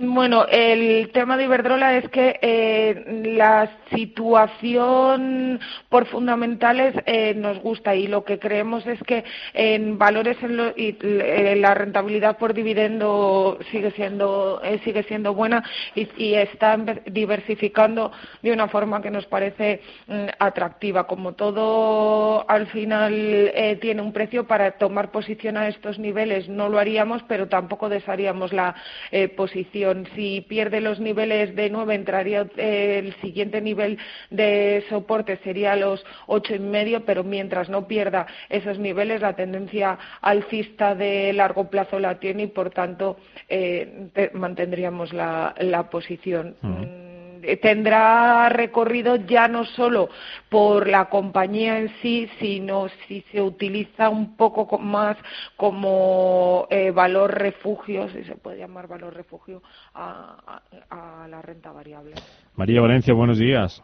Bueno, 0.00 0.46
el 0.46 1.10
tema 1.10 1.36
de 1.36 1.42
Iberdrola 1.42 1.96
es 1.96 2.08
que 2.10 2.38
eh, 2.40 3.24
la 3.34 3.68
situación 3.92 5.58
por 5.88 6.06
fundamentales 6.06 6.94
eh, 7.04 7.34
nos 7.34 7.58
gusta 7.58 7.96
y 7.96 8.06
lo 8.06 8.24
que 8.24 8.38
creemos 8.38 8.86
es 8.86 9.02
que 9.02 9.24
en 9.54 9.98
valores 9.98 10.36
y 10.76 10.96
eh, 11.02 11.56
la 11.58 11.74
rentabilidad 11.74 12.38
por 12.38 12.54
dividendo 12.54 13.58
sigue 13.72 13.90
siendo 13.90 14.62
sigue 14.84 15.02
siendo 15.02 15.34
buena 15.34 15.64
y, 15.96 16.06
y, 16.16 16.34
está 16.34 16.76
diversificando 17.06 18.12
de 18.40 18.52
una 18.52 18.68
forma 18.68 19.02
que 19.02 19.10
nos 19.10 19.26
parece 19.26 19.80
mm, 20.06 20.26
atractiva. 20.38 21.08
Como 21.08 21.32
todo 21.32 22.48
al 22.48 22.68
final 22.68 23.52
tiene 23.80 24.00
un 24.00 24.12
precio 24.12 24.46
para 24.46 24.78
tomar 24.78 25.10
posición 25.10 25.56
a 25.56 25.66
estos 25.66 25.98
niveles 25.98 26.48
no 26.48 26.68
lo 26.68 26.78
haríamos, 26.78 27.24
pero 27.26 27.48
tampoco 27.48 27.88
desharíamos 27.88 28.52
la 28.52 28.76
posición 29.36 29.87
si 30.14 30.40
pierde 30.42 30.80
los 30.80 31.00
niveles 31.00 31.54
de 31.54 31.70
9, 31.70 31.94
entraría 31.94 32.46
eh, 32.56 33.02
el 33.04 33.14
siguiente 33.20 33.60
nivel 33.60 33.98
de 34.30 34.84
soporte 34.88 35.38
sería 35.44 35.76
los 35.76 36.04
ocho 36.26 36.54
y 36.54 36.58
medio, 36.58 37.04
pero 37.04 37.24
mientras 37.24 37.68
no 37.68 37.86
pierda 37.86 38.26
esos 38.48 38.78
niveles, 38.78 39.20
la 39.20 39.34
tendencia 39.34 39.98
alcista 40.20 40.94
de 40.94 41.32
largo 41.32 41.70
plazo 41.70 41.98
la 41.98 42.18
tiene 42.18 42.44
y, 42.44 42.46
por 42.48 42.70
tanto, 42.70 43.16
eh, 43.48 44.30
mantendríamos 44.32 45.12
la, 45.12 45.54
posición. 45.90 46.54
Mm, 46.60 47.07
tendrá 47.56 48.48
recorrido 48.48 49.16
ya 49.16 49.48
no 49.48 49.64
solo 49.64 50.08
por 50.48 50.88
la 50.88 51.06
compañía 51.06 51.78
en 51.78 51.88
sí, 52.00 52.28
sino 52.38 52.88
si 53.06 53.22
se 53.32 53.42
utiliza 53.42 54.08
un 54.08 54.36
poco 54.36 54.78
más 54.78 55.16
como 55.56 56.66
eh, 56.70 56.90
valor 56.90 57.38
refugio, 57.38 58.08
si 58.10 58.24
se 58.24 58.36
puede 58.36 58.58
llamar 58.58 58.86
valor 58.86 59.14
refugio, 59.14 59.62
a, 59.94 60.60
la 61.28 61.42
renta 61.42 61.72
variable. 61.72 62.14
María 62.56 62.80
Valencia, 62.80 63.14
buenos 63.14 63.38
días. 63.38 63.82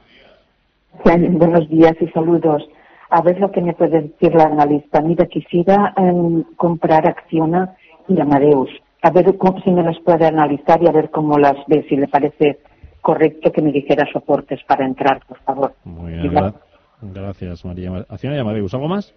Buenos 1.04 1.68
días 1.68 1.94
y 2.00 2.06
saludos. 2.08 2.62
A 3.10 3.20
ver 3.22 3.38
lo 3.38 3.50
que 3.50 3.60
me 3.60 3.74
puede 3.74 4.02
decir 4.02 4.34
la 4.34 4.44
analista. 4.44 5.00
Mira, 5.00 5.26
quisiera 5.26 5.92
em, 5.96 6.42
comprar 6.56 7.06
Acciona 7.06 7.76
y 8.08 8.20
Amadeus. 8.20 8.70
A 9.02 9.10
ver 9.10 9.36
si 9.62 9.70
me 9.70 9.82
las 9.82 9.98
puede 10.00 10.26
analizar 10.26 10.82
y 10.82 10.88
a 10.88 10.92
ver 10.92 11.10
cómo 11.10 11.38
las 11.38 11.56
ve, 11.66 11.84
si 11.88 11.96
le 11.96 12.08
parece 12.08 12.58
correcto 13.04 13.52
que 13.52 13.60
me 13.60 13.70
dijera 13.70 14.10
soportes 14.10 14.64
para 14.64 14.86
entrar, 14.86 15.20
por 15.26 15.38
favor. 15.40 15.74
Muy 15.84 16.12
bien, 16.12 16.54
gracias 17.02 17.62
María. 17.62 18.06
Acciona 18.08 18.34
y 18.34 18.38
¿algo 18.72 18.88
más? 18.88 19.12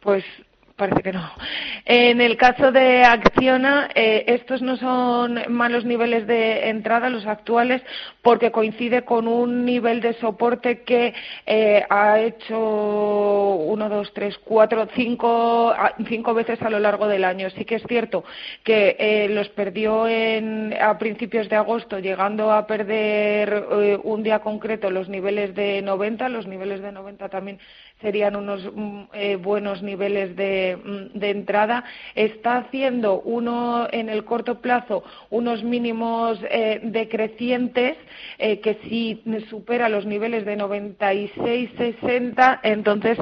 Pues 0.00 0.24
parece 0.80 1.02
que 1.02 1.12
no. 1.12 1.30
En 1.84 2.22
el 2.22 2.38
caso 2.38 2.72
de 2.72 3.04
Acciona, 3.04 3.90
eh, 3.94 4.24
estos 4.28 4.62
no 4.62 4.78
son 4.78 5.38
malos 5.50 5.84
niveles 5.84 6.26
de 6.26 6.70
entrada, 6.70 7.10
los 7.10 7.26
actuales, 7.26 7.82
porque 8.22 8.50
coincide 8.50 9.02
con 9.02 9.28
un 9.28 9.66
nivel 9.66 10.00
de 10.00 10.14
soporte 10.14 10.82
que 10.82 11.12
eh, 11.44 11.84
ha 11.90 12.18
hecho 12.20 12.58
uno, 12.58 13.90
dos, 13.90 14.10
tres, 14.14 14.38
cuatro, 14.38 14.88
cinco, 14.94 15.74
cinco 16.08 16.32
veces 16.32 16.62
a 16.62 16.70
lo 16.70 16.78
largo 16.78 17.06
del 17.08 17.24
año. 17.24 17.50
Sí 17.50 17.66
que 17.66 17.74
es 17.74 17.82
cierto 17.86 18.24
que 18.64 18.96
eh, 18.98 19.28
los 19.28 19.50
perdió 19.50 20.08
en, 20.08 20.74
a 20.80 20.96
principios 20.98 21.50
de 21.50 21.56
agosto, 21.56 21.98
llegando 21.98 22.52
a 22.52 22.66
perder 22.66 24.00
un 24.02 24.22
día 24.22 24.38
concreto 24.38 24.90
los 24.90 25.10
niveles 25.10 25.54
de 25.54 25.82
90, 25.82 26.30
los 26.30 26.46
niveles 26.46 26.80
de 26.80 26.92
90 26.92 27.28
también 27.28 27.58
serían 28.00 28.36
unos 28.36 28.62
mm, 28.74 29.02
eh, 29.12 29.36
buenos 29.36 29.82
niveles 29.82 30.30
mm, 30.30 31.18
de, 31.18 31.30
entrada. 31.30 31.84
Está 32.14 32.58
haciendo 32.58 33.20
uno 33.20 33.88
en 33.90 34.08
el 34.08 34.24
corto 34.24 34.60
plazo 34.60 35.04
unos 35.30 35.62
mínimos 35.62 36.38
eh, 36.50 36.80
decrecientes 36.82 37.96
eh, 38.38 38.60
que 38.60 38.78
si 38.84 39.22
supera 39.48 39.88
los 39.88 40.06
niveles 40.06 40.44
de 40.44 40.58
96-60, 40.58 42.60
entonces 42.62 43.18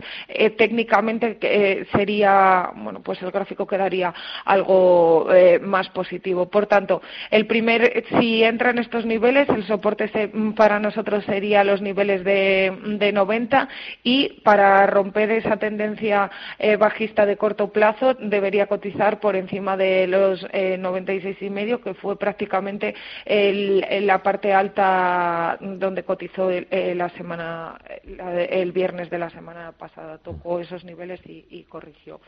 técnicamente 0.56 1.86
sería, 1.92 2.70
bueno, 2.74 3.02
pues 3.02 3.20
el 3.22 3.30
gráfico 3.30 3.66
quedaría 3.66 4.14
algo 4.44 5.28
más 5.62 5.88
positivo. 5.90 6.48
Por 6.48 6.66
tanto, 6.66 7.02
el 7.30 7.46
primer, 7.46 8.04
si 8.18 8.42
entra 8.42 8.70
en 8.70 8.78
estos 8.78 9.04
niveles, 9.04 9.48
el 9.48 9.66
soporte 9.66 10.30
mm, 10.32 10.52
para 10.52 10.78
nosotros 10.78 11.24
sería 11.24 11.64
los 11.64 11.82
niveles 11.82 12.24
de, 12.24 12.72
de 12.98 13.12
90 13.12 13.68
y 14.02 14.40
para 14.42 14.67
romper 14.86 15.30
esa 15.30 15.56
tendencia 15.56 16.30
eh, 16.58 16.76
bajista 16.76 17.26
de 17.26 17.36
corto 17.36 17.68
plazo 17.72 18.14
debería 18.14 18.66
cotizar 18.66 19.20
por 19.20 19.36
encima 19.36 19.76
de 19.76 20.06
los 20.06 20.46
eh, 20.52 20.76
96 20.78 21.36
y 21.40 21.50
medio, 21.50 21.80
que 21.80 21.94
fue 21.94 22.18
prácticamente 22.18 22.94
la 23.26 24.22
parte 24.22 24.52
alta 24.52 25.56
donde 25.60 26.02
cotizó 26.02 26.50
eh, 26.50 26.94
la 26.96 27.08
semana, 27.10 27.78
el 28.04 28.72
viernes 28.72 29.10
de 29.10 29.18
la 29.18 29.30
semana 29.30 29.72
pasada. 29.72 30.18
Tocó 30.18 30.60
esos 30.60 30.84
niveles 30.84 31.20
y, 31.24 31.64
corrigió. 31.68 32.20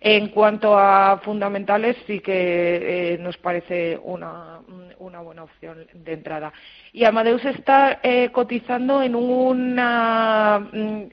En 0.00 0.28
cuanto 0.28 0.78
a 0.78 1.20
fundamentales, 1.24 1.96
sí 2.06 2.20
que 2.20 3.14
eh, 3.14 3.18
nos 3.18 3.36
parece 3.36 3.98
una, 4.02 4.60
una 4.98 5.20
buena 5.20 5.44
opción 5.44 5.86
de 5.92 6.12
entrada. 6.12 6.52
Y 6.92 7.04
Amadeus 7.04 7.44
está 7.44 8.00
cotizando 8.32 9.02
en 9.02 9.14
un 9.14 9.74
mm, 9.76 11.10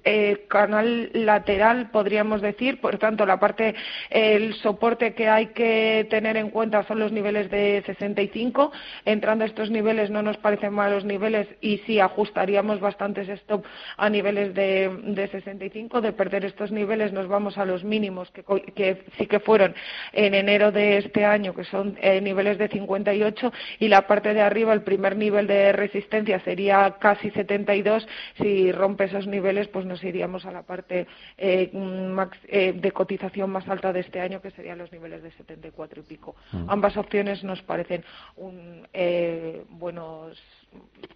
lateral, 0.81 1.89
podríamos 1.91 2.41
decir. 2.41 2.81
Por 2.81 2.97
tanto, 2.97 3.25
la 3.25 3.39
parte, 3.39 3.75
el 4.09 4.53
soporte 4.55 5.13
que 5.13 5.29
hay 5.29 5.47
que 5.47 6.07
tener 6.09 6.37
en 6.37 6.49
cuenta 6.49 6.83
son 6.83 6.99
los 6.99 7.11
niveles 7.11 7.49
de 7.49 7.83
65. 7.85 8.71
Entrando 9.05 9.43
a 9.43 9.47
estos 9.47 9.69
niveles 9.69 10.09
no 10.09 10.21
nos 10.21 10.37
parecen 10.37 10.73
malos 10.73 11.05
niveles 11.05 11.47
y 11.61 11.79
sí 11.79 11.99
ajustaríamos 11.99 12.79
bastantes 12.79 13.29
stop 13.29 13.65
a 13.97 14.09
niveles 14.09 14.53
de, 14.53 14.89
de 15.03 15.27
65. 15.27 16.01
De 16.01 16.13
perder 16.13 16.45
estos 16.45 16.71
niveles 16.71 17.13
nos 17.13 17.27
vamos 17.27 17.57
a 17.57 17.65
los 17.65 17.83
mínimos 17.83 18.31
que, 18.31 18.43
que 18.73 19.03
sí 19.17 19.27
que 19.27 19.39
fueron 19.39 19.75
en 20.13 20.33
enero 20.33 20.71
de 20.71 20.97
este 20.97 21.25
año, 21.25 21.53
que 21.53 21.63
son 21.65 21.97
eh, 22.01 22.21
niveles 22.21 22.57
de 22.57 22.67
58 22.67 23.51
y 23.79 23.87
la 23.87 24.07
parte 24.07 24.33
de 24.33 24.41
arriba, 24.41 24.73
el 24.73 24.81
primer 24.81 25.15
nivel 25.15 25.47
de 25.47 25.71
resistencia 25.71 26.39
sería 26.41 26.95
casi 26.99 27.31
72. 27.31 28.07
Si 28.41 28.71
rompe 28.71 29.05
esos 29.05 29.27
niveles, 29.27 29.67
pues 29.67 29.85
nos 29.85 30.03
iríamos 30.03 30.45
a 30.45 30.51
la 30.51 30.63
parte 30.65 31.07
eh, 31.37 31.71
eh, 32.47 32.73
de 32.73 32.91
cotización 32.91 33.51
más 33.51 33.67
alta 33.67 33.93
de 33.93 34.01
este 34.01 34.19
año, 34.19 34.41
que 34.41 34.51
serían 34.51 34.77
los 34.77 34.91
niveles 34.91 35.23
de 35.23 35.31
74 35.31 36.01
y 36.01 36.03
pico. 36.03 36.35
Mm. 36.51 36.69
Ambas 36.69 36.97
opciones 36.97 37.43
nos 37.43 37.61
parecen 37.61 38.03
eh, 38.93 39.63
buenos 39.69 40.37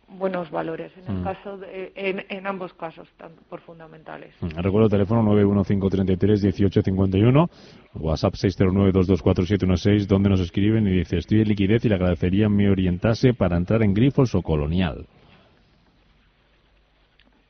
buenos 0.08 0.50
valores 0.50 0.92
en 0.98 1.08
el 1.08 1.22
mm. 1.22 1.24
caso 1.24 1.60
en, 1.66 2.48
ambos 2.48 2.74
casos 2.74 3.10
tanto 3.18 3.42
por 3.50 3.60
fundamentales 3.60 4.34
mm. 4.40 4.58
recuerdo 4.58 4.86
el 4.86 4.92
teléfono 4.92 5.22
915331851 5.34 7.50
WhatsApp 7.96 8.36
609224716 8.36 10.08
donde 10.08 10.30
nos 10.30 10.40
escriben 10.40 10.88
y 10.88 10.92
dice 10.92 11.18
estoy 11.18 11.42
en 11.42 11.50
liquidez 11.50 11.84
y 11.84 11.90
le 11.90 11.96
agradecería 11.96 12.48
me 12.48 12.70
orientase 12.70 13.34
para 13.34 13.58
entrar 13.58 13.84
en 13.84 13.94
Grifos 13.94 14.34
o 14.34 14.42
Colonial 14.42 15.06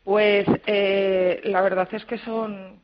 pues 0.10 0.48
eh, 0.66 1.40
la 1.44 1.62
verdad 1.62 1.88
es 1.92 2.04
que 2.06 2.18
son 2.18 2.82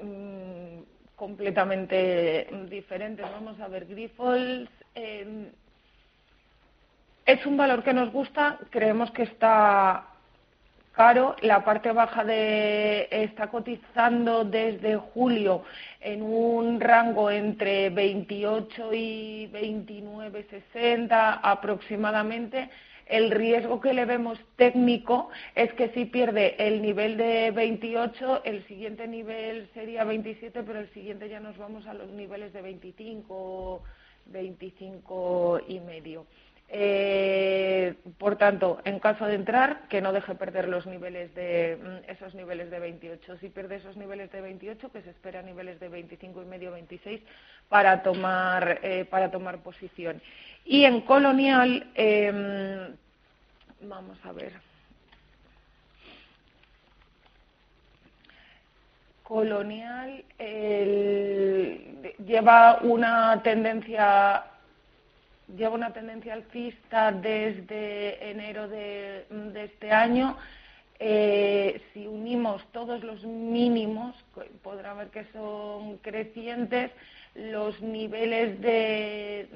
mm, 0.00 0.78
completamente 1.16 2.46
diferentes. 2.70 3.26
Vamos 3.28 3.58
a 3.58 3.66
ver, 3.66 3.84
Grifols 3.84 4.70
em, 4.94 5.48
es 7.24 7.44
un 7.46 7.56
valor 7.56 7.82
que 7.82 7.92
nos 7.92 8.12
gusta, 8.12 8.60
creemos 8.70 9.10
que 9.10 9.24
está 9.24 10.04
caro. 10.92 11.34
La 11.42 11.64
parte 11.64 11.90
baja 11.90 12.22
de 12.22 13.08
está 13.10 13.48
cotizando 13.48 14.44
desde 14.44 14.94
julio 14.94 15.64
en 16.00 16.22
un 16.22 16.80
rango 16.80 17.28
entre 17.28 17.90
28 17.90 18.94
y 18.94 19.48
29,60 19.52 21.40
aproximadamente. 21.42 22.70
El 23.06 23.30
riesgo 23.30 23.80
que 23.80 23.94
le 23.94 24.04
vemos 24.04 24.38
técnico 24.56 25.30
es 25.54 25.72
que 25.74 25.90
si 25.90 26.06
pierde 26.06 26.56
el 26.58 26.82
nivel 26.82 27.16
de 27.16 27.52
28, 27.52 28.42
el 28.44 28.66
siguiente 28.66 29.06
nivel 29.06 29.68
sería 29.74 30.02
27, 30.02 30.64
pero 30.64 30.80
el 30.80 30.88
siguiente 30.90 31.28
ya 31.28 31.38
nos 31.38 31.56
vamos 31.56 31.86
a 31.86 31.94
los 31.94 32.10
niveles 32.10 32.52
de 32.52 32.62
25, 32.62 33.82
25 34.26 35.60
y 35.68 35.78
medio. 35.80 36.26
Eh, 36.68 37.94
por 38.18 38.36
tanto, 38.36 38.80
en 38.84 38.98
caso 38.98 39.26
de 39.26 39.36
entrar, 39.36 39.86
que 39.88 40.00
no 40.00 40.12
deje 40.12 40.34
perder 40.34 40.66
los 40.66 40.84
niveles 40.84 41.32
de 41.36 41.78
mm, 41.80 42.10
esos 42.10 42.34
niveles 42.34 42.72
de 42.72 42.80
28. 42.80 43.38
Si 43.38 43.50
pierde 43.50 43.76
esos 43.76 43.96
niveles 43.96 44.32
de 44.32 44.40
28, 44.40 44.90
que 44.90 45.02
se 45.02 45.10
espera 45.10 45.42
niveles 45.42 45.78
de 45.78 45.88
25 45.88 46.42
y 46.42 46.44
medio, 46.44 46.72
26 46.72 47.20
para 47.68 48.02
tomar 48.02 48.80
eh, 48.82 49.04
para 49.04 49.30
tomar 49.30 49.58
posición. 49.58 50.20
Y 50.66 50.84
en 50.84 51.00
colonial, 51.02 51.86
em, 51.94 52.94
vamos 53.82 54.18
a 54.24 54.32
ver. 54.32 54.52
Colonial 59.22 60.24
lleva 62.24 62.78
una 62.82 63.40
tendencia 63.42 64.44
lleva 65.54 65.74
una 65.74 65.92
tendencia 65.92 66.34
alcista 66.34 67.12
desde 67.12 68.30
enero 68.30 68.68
de, 68.68 69.26
este 69.54 69.92
año. 69.92 70.36
Eh, 70.98 71.82
si 71.92 72.06
unimos 72.06 72.64
todos 72.72 73.04
los 73.04 73.22
mínimos, 73.24 74.16
podrá 74.62 74.94
ver 74.94 75.08
que 75.08 75.24
son 75.32 75.98
crecientes, 75.98 76.90
los 77.36 77.80
niveles 77.82 78.60
de 78.60 79.48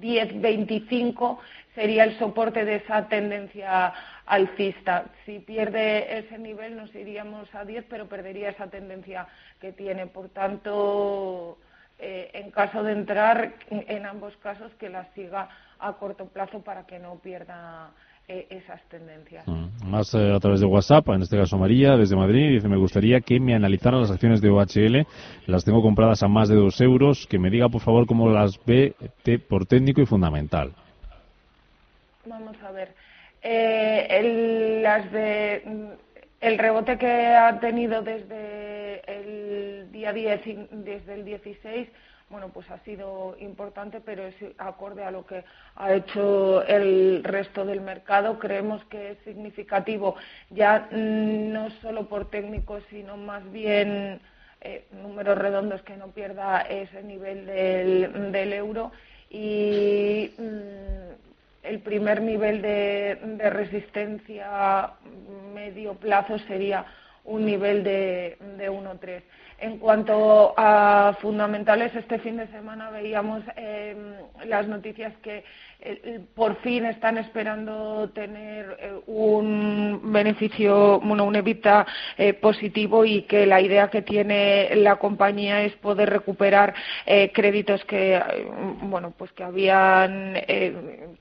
10-25 0.00 1.36
mm, 1.36 1.38
sería 1.74 2.04
el 2.04 2.18
soporte 2.18 2.64
de 2.64 2.76
esa 2.76 3.08
tendencia 3.08 3.92
alcista. 4.26 5.06
Si 5.24 5.38
pierde 5.40 6.18
ese 6.18 6.38
nivel 6.38 6.76
nos 6.76 6.94
iríamos 6.94 7.52
a 7.54 7.64
10, 7.64 7.84
pero 7.88 8.08
perdería 8.08 8.50
esa 8.50 8.68
tendencia 8.68 9.26
que 9.60 9.72
tiene. 9.72 10.06
Por 10.06 10.28
tanto, 10.30 11.58
eh, 11.98 12.30
en 12.34 12.50
caso 12.50 12.82
de 12.82 12.92
entrar, 12.92 13.54
en 13.70 14.06
ambos 14.06 14.36
casos, 14.38 14.72
que 14.74 14.88
la 14.88 15.12
siga 15.14 15.48
a 15.78 15.92
corto 15.94 16.26
plazo 16.28 16.62
para 16.62 16.86
que 16.86 16.98
no 16.98 17.16
pierda 17.16 17.90
eh, 18.26 18.46
esas 18.48 18.82
tendencias. 18.88 19.46
Mm. 19.46 19.90
Más 19.90 20.14
eh, 20.14 20.32
a 20.32 20.40
través 20.40 20.60
de 20.60 20.66
WhatsApp, 20.66 21.08
en 21.10 21.22
este 21.22 21.36
caso 21.36 21.58
María, 21.58 21.96
desde 21.96 22.16
Madrid, 22.16 22.52
dice, 22.52 22.68
me 22.68 22.76
gustaría 22.76 23.20
que 23.20 23.38
me 23.38 23.54
analizaran 23.54 24.00
las 24.00 24.10
acciones 24.10 24.40
de 24.40 24.48
OHL, 24.48 25.06
las 25.46 25.64
tengo 25.64 25.82
compradas 25.82 26.22
a 26.22 26.28
más 26.28 26.48
de 26.48 26.56
dos 26.56 26.80
euros, 26.80 27.26
que 27.26 27.38
me 27.38 27.50
diga 27.50 27.68
por 27.68 27.82
favor 27.82 28.06
cómo 28.06 28.30
las 28.30 28.58
ve 28.64 28.94
por 29.48 29.66
técnico 29.66 30.00
y 30.00 30.06
fundamental. 30.06 30.72
Vamos 32.26 32.56
a 32.62 32.72
ver. 32.72 32.94
Eh, 33.42 34.06
el, 34.08 34.82
las 34.82 35.12
de, 35.12 35.62
el 36.40 36.58
rebote 36.58 36.96
que 36.96 37.26
ha 37.26 37.60
tenido 37.60 38.00
desde 38.00 39.02
el 39.06 39.92
día 39.92 40.14
10, 40.14 40.40
desde 40.70 41.14
el 41.14 41.24
16, 41.26 41.88
bueno, 42.34 42.48
pues 42.48 42.68
ha 42.68 42.80
sido 42.80 43.36
importante, 43.38 44.00
pero 44.00 44.24
es 44.24 44.34
acorde 44.58 45.04
a 45.04 45.12
lo 45.12 45.24
que 45.24 45.44
ha 45.76 45.94
hecho 45.94 46.64
el 46.64 47.22
resto 47.22 47.64
del 47.64 47.80
mercado. 47.80 48.40
Creemos 48.40 48.84
que 48.86 49.12
es 49.12 49.18
significativo, 49.18 50.16
ya 50.50 50.88
no 50.90 51.70
solo 51.80 52.08
por 52.08 52.30
técnicos, 52.30 52.82
sino 52.90 53.16
más 53.16 53.48
bien 53.52 54.20
eh, 54.62 54.84
números 54.90 55.38
redondos 55.38 55.80
que 55.82 55.96
no 55.96 56.08
pierda 56.08 56.62
ese 56.62 57.04
nivel 57.04 57.46
del, 57.46 58.32
del 58.32 58.52
euro 58.52 58.90
y 59.30 60.34
mm, 60.36 61.62
el 61.62 61.78
primer 61.84 62.20
nivel 62.20 62.62
de, 62.62 63.16
de, 63.22 63.48
resistencia 63.50 64.90
medio 65.54 65.94
plazo 65.94 66.36
sería 66.48 66.84
un 67.22 67.46
nivel 67.46 67.84
de, 67.84 68.38
de 68.58 68.68
1,3. 68.68 69.22
En 69.64 69.78
cuanto 69.78 70.52
a 70.58 71.16
fundamentales, 71.22 71.94
este 71.94 72.18
fin 72.18 72.36
de 72.36 72.46
semana 72.48 72.90
veíamos 72.90 73.42
eh, 73.56 73.96
las 74.44 74.68
noticias 74.68 75.14
que 75.22 75.42
eh, 75.86 76.18
por 76.34 76.56
fin 76.62 76.86
están 76.86 77.18
esperando 77.18 78.08
tener 78.14 78.78
eh, 78.80 78.92
un 79.06 80.00
beneficio, 80.02 80.98
bueno, 81.00 81.24
un 81.24 81.36
EBITDA 81.36 81.86
eh, 82.16 82.32
positivo 82.32 83.04
y 83.04 83.22
que 83.22 83.44
la 83.44 83.60
idea 83.60 83.90
que 83.90 84.00
tiene 84.00 84.74
la 84.76 84.96
compañía 84.96 85.62
es 85.62 85.74
poder 85.74 86.08
recuperar 86.08 86.74
créditos 87.04 87.84
que, 87.84 88.20
bueno, 88.82 89.12
pues 89.16 89.30
que 89.32 89.44
habían, 89.44 90.34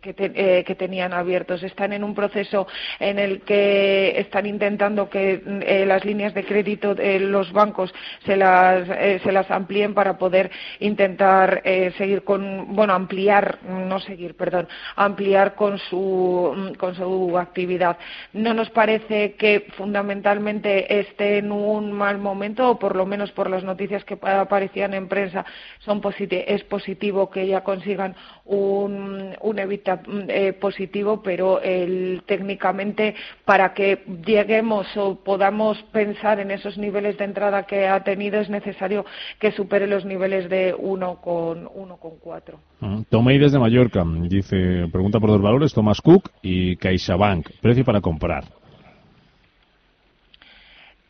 que, 0.01 0.63
que, 0.65 0.75
tenían 0.75 1.13
abiertos. 1.13 1.61
Están 1.61 1.91
en 1.91 2.03
un 2.03 2.15
proceso 2.15 2.67
en 2.99 3.19
el 3.19 3.41
que 3.41 4.17
están 4.17 4.45
intentando 4.45 5.09
que 5.09 5.41
las 5.87 6.05
líneas 6.05 6.33
de 6.33 6.45
crédito 6.45 6.95
de 6.95 7.19
los 7.19 7.51
bancos 7.51 7.93
se 8.25 8.32
las, 8.37 8.87
se 9.21 9.31
las 9.31 9.49
amplíen 9.51 9.93
para 9.93 10.17
poder 10.17 10.51
intentar 10.79 11.61
seguir 11.97 12.23
con, 12.23 12.75
bueno, 12.75 12.93
ampliar, 12.93 13.59
no 13.67 13.99
seguir, 13.99 14.35
perdón, 14.35 14.67
ampliar 14.95 15.55
con 15.55 15.77
su, 15.77 16.73
con 16.77 16.95
su 16.95 17.37
actividad. 17.37 17.97
No 18.33 18.53
nos 18.53 18.69
parece 18.69 19.33
que 19.33 19.67
fundamentalmente 19.77 20.99
esté 20.99 21.39
en 21.39 21.51
un 21.51 21.91
mal 21.91 22.17
momento, 22.17 22.69
o 22.69 22.79
por 22.79 22.95
lo 22.95 23.05
menos 23.05 23.31
por 23.31 23.49
las 23.49 23.63
noticias 23.63 24.03
que 24.05 24.17
aparecían 24.21 24.93
en 24.93 25.07
prensa, 25.07 25.45
son 25.79 26.01
es 26.29 26.63
positivo 26.63 27.29
que 27.29 27.47
ya 27.47 27.63
consigan 27.63 28.15
un, 28.45 29.35
un 29.41 29.59
evita 29.59 30.01
eh, 30.27 30.53
positivo, 30.53 31.21
pero 31.23 31.61
el, 31.61 32.23
técnicamente 32.25 33.15
para 33.45 33.73
que 33.73 34.03
lleguemos 34.25 34.85
o 34.97 35.15
podamos 35.15 35.81
pensar 35.91 36.39
en 36.39 36.51
esos 36.51 36.77
niveles 36.77 37.17
de 37.17 37.25
entrada 37.25 37.63
que 37.63 37.87
ha 37.87 38.03
tenido 38.03 38.12
es 38.13 38.49
necesario 38.49 39.05
que 39.39 39.51
supere 39.51 39.87
los 39.87 40.05
niveles 40.05 40.49
de 40.49 40.75
1,4. 40.75 43.05
Tomei 43.09 43.37
desde 43.37 43.59
Mallorca 43.59 44.03
dice, 44.05 44.87
pregunta 44.91 45.19
por 45.19 45.29
dos 45.29 45.41
valores, 45.41 45.73
Thomas 45.73 46.01
Cook 46.01 46.29
y 46.41 46.75
CaixaBank. 46.77 47.49
Precio 47.61 47.83
para 47.83 48.01
comprar. 48.01 48.45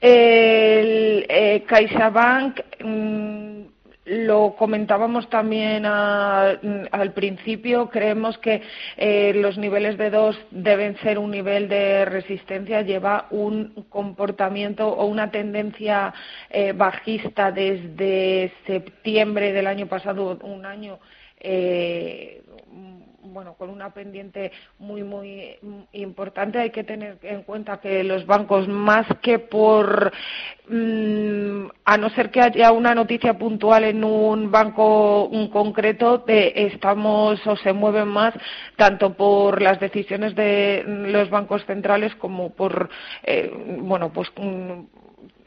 El 0.02 1.26
eh, 1.30 1.64
CaixaBank 1.66 2.60
mm, 2.84 3.43
lo 4.06 4.56
comentábamos 4.58 5.30
también 5.30 5.86
al 5.86 7.14
principio, 7.14 7.90
creemos 7.90 8.38
que 8.38 8.62
eh, 8.98 9.34
los 9.36 9.58
niveles 9.58 9.98
de 9.98 10.10
dos 10.10 10.38
deben 10.52 10.98
ser 10.98 11.18
un 11.18 11.32
nivel 11.32 11.70
de 11.70 12.06
resistencia, 12.06 12.82
lleva 12.82 13.28
un 13.32 13.86
comportamiento 13.90 14.90
o 14.90 15.06
una 15.06 15.32
tendencia 15.32 16.14
eh, 16.50 16.74
bajista 16.74 17.52
desde 17.52 18.52
septiembre 18.68 19.54
del 19.54 19.68
año 19.68 19.88
pasado, 19.88 20.38
un 20.42 20.66
año 20.66 21.00
eh, 21.40 22.42
bueno, 23.34 23.56
con 23.56 23.70
una 23.70 23.94
pendiente 23.94 24.52
muy, 24.80 25.04
muy 25.04 25.58
importante. 25.94 26.60
Hay 26.60 26.70
que 26.70 26.84
tener 26.84 27.18
en 27.24 27.44
cuenta 27.44 27.80
que 27.80 28.04
los 28.04 28.26
bancos, 28.26 28.68
más 28.68 29.08
que 29.22 29.40
por, 29.40 30.12
mm, 30.70 31.66
a 31.86 31.98
no 31.98 32.10
ser 32.12 32.30
que 32.32 32.42
haya 32.42 32.72
una 32.72 32.94
noticia 32.96 33.38
puntual 33.38 33.84
en 33.86 34.04
un 34.04 34.52
banco 34.52 35.26
un 35.26 35.50
concreto, 35.50 36.24
estamos 36.28 37.46
o 37.48 37.56
se 37.58 37.74
mueven 37.74 38.08
más 38.08 38.34
tanto 38.76 39.14
por 39.14 39.62
las 39.62 39.80
decisiones 39.80 40.36
de 40.36 40.84
los 40.88 41.30
bancos 41.30 41.66
centrales 41.66 42.16
como 42.16 42.52
por, 42.52 42.90
eh, 43.24 43.52
bueno, 43.80 44.12
pues 44.14 44.30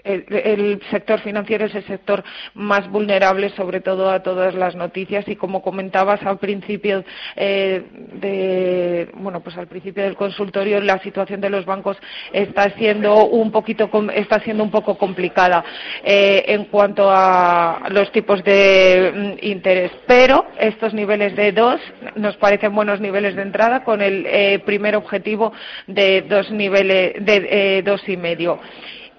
el, 0.07 0.81
sector 0.91 1.21
financiero 1.21 1.67
es 1.67 1.75
el 1.75 1.85
sector 1.87 2.23
más 2.55 2.89
vulnerable, 2.91 3.51
sobre 3.51 3.81
todo 3.81 4.11
a 4.11 4.23
todas 4.23 4.55
las 4.55 4.75
noticias. 4.75 5.27
Y 5.29 5.37
como 5.37 5.63
comentabas 5.63 6.23
al 6.23 6.39
principio 6.39 7.05
eh, 7.35 7.83
de, 8.15 9.09
bueno, 9.15 9.41
pues 9.41 9.57
al 9.57 9.67
principio 9.67 10.05
del 10.05 10.17
consultorio, 10.17 10.81
la 10.81 10.99
situación 11.01 11.41
de 11.41 11.51
los 11.51 11.65
bancos 11.65 11.97
está 12.33 12.71
siendo 12.71 13.27
un 13.27 13.51
poquito, 13.51 13.91
está 14.15 14.41
siendo 14.41 14.63
un 14.63 14.71
poco 14.71 14.97
complicada 14.97 15.65
eh, 16.05 16.45
en 16.49 16.65
cuanto 16.67 17.09
a 17.11 17.83
los 17.91 18.11
tipos 18.13 18.43
de 18.45 19.37
mm, 19.41 19.47
interés. 19.47 19.93
Pero 20.07 20.47
estos 20.59 20.95
niveles 20.95 21.35
de 21.37 21.53
dos 21.53 21.81
nos 22.15 22.37
parecen 22.37 22.75
buenos 22.75 23.01
niveles 23.01 23.35
de 23.37 23.43
entrada 23.43 23.85
con 23.85 24.01
el 24.01 24.27
eh, 24.27 24.61
primer 24.65 24.97
objetivo 24.97 25.53
de 25.87 26.23
dos 26.23 26.51
niveles 26.51 27.15
de 27.25 27.83
dos 27.85 28.09
y 28.09 28.17
medio 28.17 28.61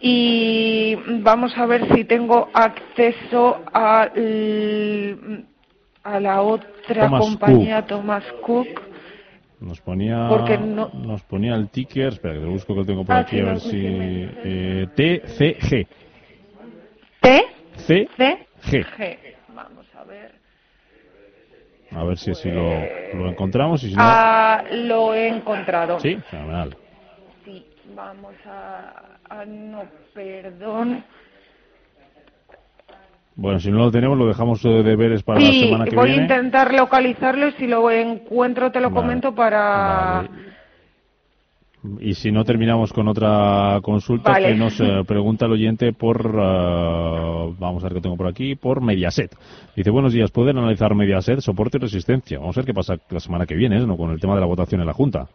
y 0.02 0.96
vamos 1.22 1.58
a 1.58 1.66
ver 1.66 1.94
si 1.94 2.04
tengo 2.04 2.50
acceso 2.54 3.62
a, 3.74 4.10
a 6.04 6.20
la 6.20 6.42
otra 6.42 7.10
compañía, 7.10 7.86
Thomas 7.86 8.24
Cook. 8.42 8.82
Nos 9.60 9.82
ponía, 9.82 10.28
nos 10.94 11.24
ponía 11.24 11.56
el 11.56 11.70
ticker, 11.70 12.14
espera 12.14 12.36
que 12.36 12.42
lo 12.42 12.52
busco 12.52 12.74
que 12.74 12.80
lo 12.82 12.86
tengo 12.86 13.04
por 13.04 13.16
ah, 13.16 13.20
aquí 13.20 13.40
a 13.40 13.46
ver 13.46 13.60
si... 13.60 13.82
Eh, 13.84 14.88
TCG. 14.96 15.88
¿T? 17.22 17.44
C. 17.78 18.08
G. 18.18 19.18
Vamos 19.56 19.88
a 19.96 20.04
ver. 20.04 20.32
A 21.92 22.04
ver 22.04 22.18
si 22.18 22.32
así 22.32 22.52
lo, 22.52 22.70
lo 23.16 23.30
encontramos 23.30 23.84
y 23.84 23.90
si 23.90 23.96
no... 23.96 24.02
Ah, 24.04 24.64
lo 24.72 25.16
he 25.16 25.28
encontrado. 25.28 26.00
Sí, 26.00 26.18
fenomenal. 26.30 26.78
Vamos 27.96 28.36
a 28.46 29.46
no, 29.46 29.84
perdón. 30.14 31.04
Bueno, 33.36 33.60
si 33.60 33.70
no 33.70 33.78
lo 33.78 33.92
tenemos, 33.92 34.18
lo 34.18 34.28
dejamos 34.28 34.64
de 34.64 34.82
deberes 34.82 35.22
para 35.22 35.40
la 35.40 35.52
semana 35.52 35.86
que 35.86 35.92
viene. 35.92 36.02
voy 36.02 36.12
a 36.12 36.22
intentar 36.24 36.74
localizarlo 36.74 37.48
y 37.50 37.52
si 37.52 37.68
lo 37.68 37.92
encuentro 37.92 38.72
te 38.72 38.80
lo 38.80 38.92
comento 38.92 39.34
para... 39.36 40.28
Y 42.00 42.16
si 42.16 42.32
no, 42.32 42.44
terminamos 42.44 42.92
con 42.92 43.08
otra 43.08 43.80
consulta 43.84 44.36
que 44.40 44.56
nos 44.56 44.80
eh, 44.82 45.04
pregunta 45.08 45.46
el 45.46 45.52
oyente 45.52 45.94
por, 45.94 46.20
eh, 46.20 47.54
vamos 47.60 47.84
a 47.84 47.88
ver 47.88 47.94
qué 47.94 48.02
tengo 48.02 48.18
por 48.18 48.28
aquí, 48.28 48.56
por 48.56 48.82
Mediaset. 48.82 49.38
Dice, 49.76 49.92
buenos 49.92 50.12
días, 50.12 50.32
¿pueden 50.32 50.58
analizar 50.58 50.96
Mediaset, 50.96 51.40
soporte 51.40 51.78
y 51.78 51.82
resistencia? 51.82 52.40
Vamos 52.40 52.58
a 52.58 52.62
ver 52.62 52.66
qué 52.66 52.74
pasa 52.74 52.98
la 53.10 53.20
semana 53.20 53.46
que 53.46 53.56
viene, 53.56 53.80
¿no? 53.86 53.96
Con 53.96 54.10
el 54.10 54.20
tema 54.20 54.34
de 54.34 54.42
la 54.42 54.48
votación 54.48 54.82
en 54.82 54.88
la 54.88 54.94
Junta. 54.94 55.28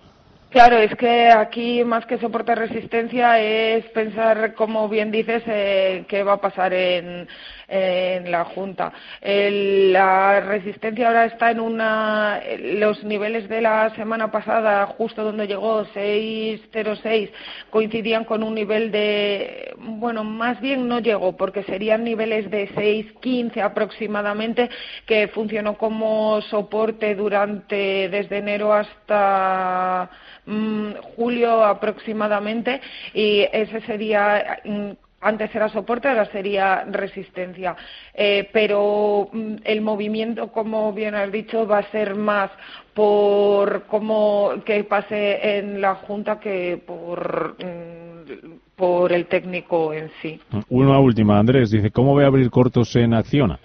Claro, 0.53 0.77
es 0.77 0.95
que 0.97 1.31
aquí 1.31 1.83
más 1.83 2.05
que 2.05 2.19
soporte 2.19 2.55
resistencia 2.55 3.41
es 3.41 3.87
pensar, 3.87 4.53
como 4.53 4.87
bien 4.87 5.11
dices, 5.11 5.43
eh, 5.47 6.05
qué 6.07 6.23
va 6.23 6.35
a 6.35 6.41
pasar 6.43 6.75
en, 6.75 7.27
en 7.69 8.31
la 8.31 8.45
Junta. 8.45 8.93
la 9.23 10.41
resistencia 10.41 11.07
ahora 11.07 11.25
está 11.25 11.51
en 11.51 11.61
una, 11.61 12.43
los 12.59 13.03
niveles 13.03 13.49
de 13.49 13.63
la 13.63 13.95
semana 13.97 14.31
pasada, 14.31 14.85
justo 14.87 15.25
donde 15.25 15.47
llegó 15.47 15.87
6.06, 15.87 17.31
coincidían 17.71 18.25
con 18.25 18.43
un 18.43 18.55
nivel 18.55 18.93
de, 18.93 19.75
bueno, 19.79 20.23
más 20.23 20.61
bien 20.61 20.87
no 20.87 20.99
llegó, 20.99 21.35
porque 21.35 21.63
serían 21.63 22.05
niveles 22.05 22.51
de 22.51 22.69
6.15 22.75 23.63
aproximadamente, 23.63 24.69
que 25.07 25.29
funcionó 25.29 25.79
como 25.79 26.43
soporte 26.43 27.15
durante 27.15 28.11
desde 28.11 28.37
enero 28.37 28.75
hasta 28.75 30.11
mm, 30.47 30.93
julio 31.17 31.65
aproximadamente, 31.65 32.81
y 33.15 33.47
ese 33.53 33.81
sería 33.83 34.59
mm, 34.65 34.91
antes 35.23 35.55
era 35.55 35.69
soporte, 35.69 36.09
ahora 36.09 36.27
sería 36.27 36.85
resistencia. 36.85 37.77
Eh, 38.13 38.49
pero 38.53 39.29
mm, 39.33 39.55
el 39.65 39.81
movimiento, 39.81 40.49
como 40.49 40.93
bien 40.93 41.15
has 41.15 41.31
dicho, 41.33 41.67
va 41.67 41.79
a 41.79 41.91
ser 41.91 42.17
más 42.17 42.51
por 42.93 43.85
cómo 43.85 44.53
que 44.67 44.85
pase 44.85 45.59
en 45.59 45.81
la 45.81 45.95
Junta 45.95 46.39
que 46.39 46.83
por, 46.85 47.57
mm, 47.65 48.53
por 48.77 49.13
el 49.13 49.27
técnico 49.27 49.95
en 49.95 50.11
sí. 50.21 50.41
Una 50.69 50.99
última, 50.99 51.39
Andrés, 51.39 51.71
dice, 51.71 51.91
¿cómo 51.91 52.13
voy 52.13 52.25
a 52.25 52.27
abrir 52.27 52.51
cortos 52.51 52.95
en 52.97 53.15
Acciona? 53.15 53.59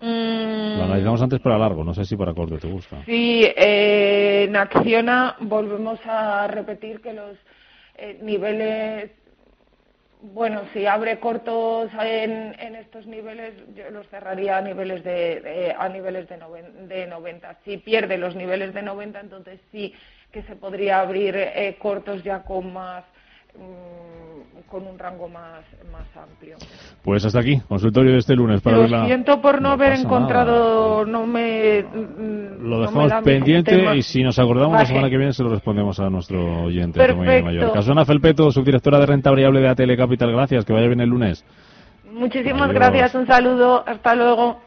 Mm, 0.00 0.43
Lo 0.76 0.84
analizamos 0.84 1.22
antes 1.22 1.40
para 1.40 1.58
largo, 1.58 1.84
no 1.84 1.94
sé 1.94 2.04
si 2.04 2.16
para 2.16 2.34
corto 2.34 2.58
te 2.58 2.68
gusta. 2.68 3.04
Sí, 3.04 3.44
eh, 3.44 4.44
en 4.48 4.56
Acciona 4.56 5.36
volvemos 5.40 5.98
a 6.06 6.46
repetir 6.46 7.00
que 7.00 7.12
los 7.12 7.36
eh, 7.96 8.18
niveles, 8.22 9.10
bueno, 10.20 10.62
si 10.72 10.86
abre 10.86 11.18
cortos 11.18 11.90
en, 12.00 12.54
en, 12.58 12.74
estos 12.74 13.06
niveles, 13.06 13.54
yo 13.76 13.90
los 13.90 14.08
cerraría 14.08 14.58
a 14.58 14.62
niveles 14.62 15.04
de, 15.04 15.40
de 15.40 15.74
a 15.78 15.88
niveles 15.88 16.28
de, 16.28 16.36
noven, 16.36 16.88
de 16.88 17.06
90. 17.06 17.58
Si 17.64 17.78
pierde 17.78 18.18
los 18.18 18.34
niveles 18.34 18.74
de 18.74 18.82
90, 18.82 19.20
entonces 19.20 19.60
sí 19.70 19.94
que 20.32 20.42
se 20.42 20.56
podría 20.56 21.00
abrir 21.00 21.36
eh, 21.36 21.76
cortos 21.78 22.24
ya 22.24 22.42
con 22.42 22.72
más 22.72 23.04
mm, 23.54 24.23
con 24.68 24.86
un 24.86 24.98
rango 24.98 25.28
más, 25.28 25.60
más 25.92 26.06
amplio. 26.16 26.56
Pues 27.02 27.24
hasta 27.24 27.40
aquí, 27.40 27.60
consultorio 27.68 28.12
de 28.12 28.18
este 28.18 28.34
lunes 28.34 28.60
para 28.60 28.76
Lo 28.76 28.82
verla. 28.82 29.06
siento 29.06 29.40
por 29.40 29.56
no, 29.60 29.68
No 29.68 29.74
haber 29.74 29.92
encontrado, 29.94 31.04
no 31.04 31.26
me... 31.26 31.82
mm, 31.82 32.62
Lo 32.62 32.68
no 32.68 32.76
me 32.76 32.80
dejamos 32.86 33.10
da 33.10 33.20
mi 33.20 33.24
pendiente 33.24 33.96
y 33.96 34.02
si 34.02 34.22
nos 34.22 34.38
acordamos 34.38 34.78
la 34.78 34.86
semana 34.86 35.10
que 35.10 35.16
viene 35.16 35.32
se 35.32 35.42
lo 35.42 35.50
respondemos 35.50 35.98
a 36.00 36.08
nuestro 36.10 36.64
oyente 36.64 36.98
Perfecto. 36.98 37.74
Susana 37.76 38.04
Felpeto, 38.04 38.50
subdirectora 38.50 38.98
de 39.00 39.06
renta 39.06 39.30
variable 39.30 39.60
de 39.60 39.68
ATL 39.68 39.96
Capital, 39.96 40.32
gracias, 40.32 40.64
que 40.64 40.72
vaya 40.72 40.86
bien 40.86 41.00
el 41.00 41.08
lunes. 41.10 41.44
Muchísimas 42.12 42.62
Adiós. 42.70 42.74
gracias, 42.74 43.14
un 43.16 43.26
saludo, 43.26 43.82
hasta 43.86 44.14
luego. 44.14 44.60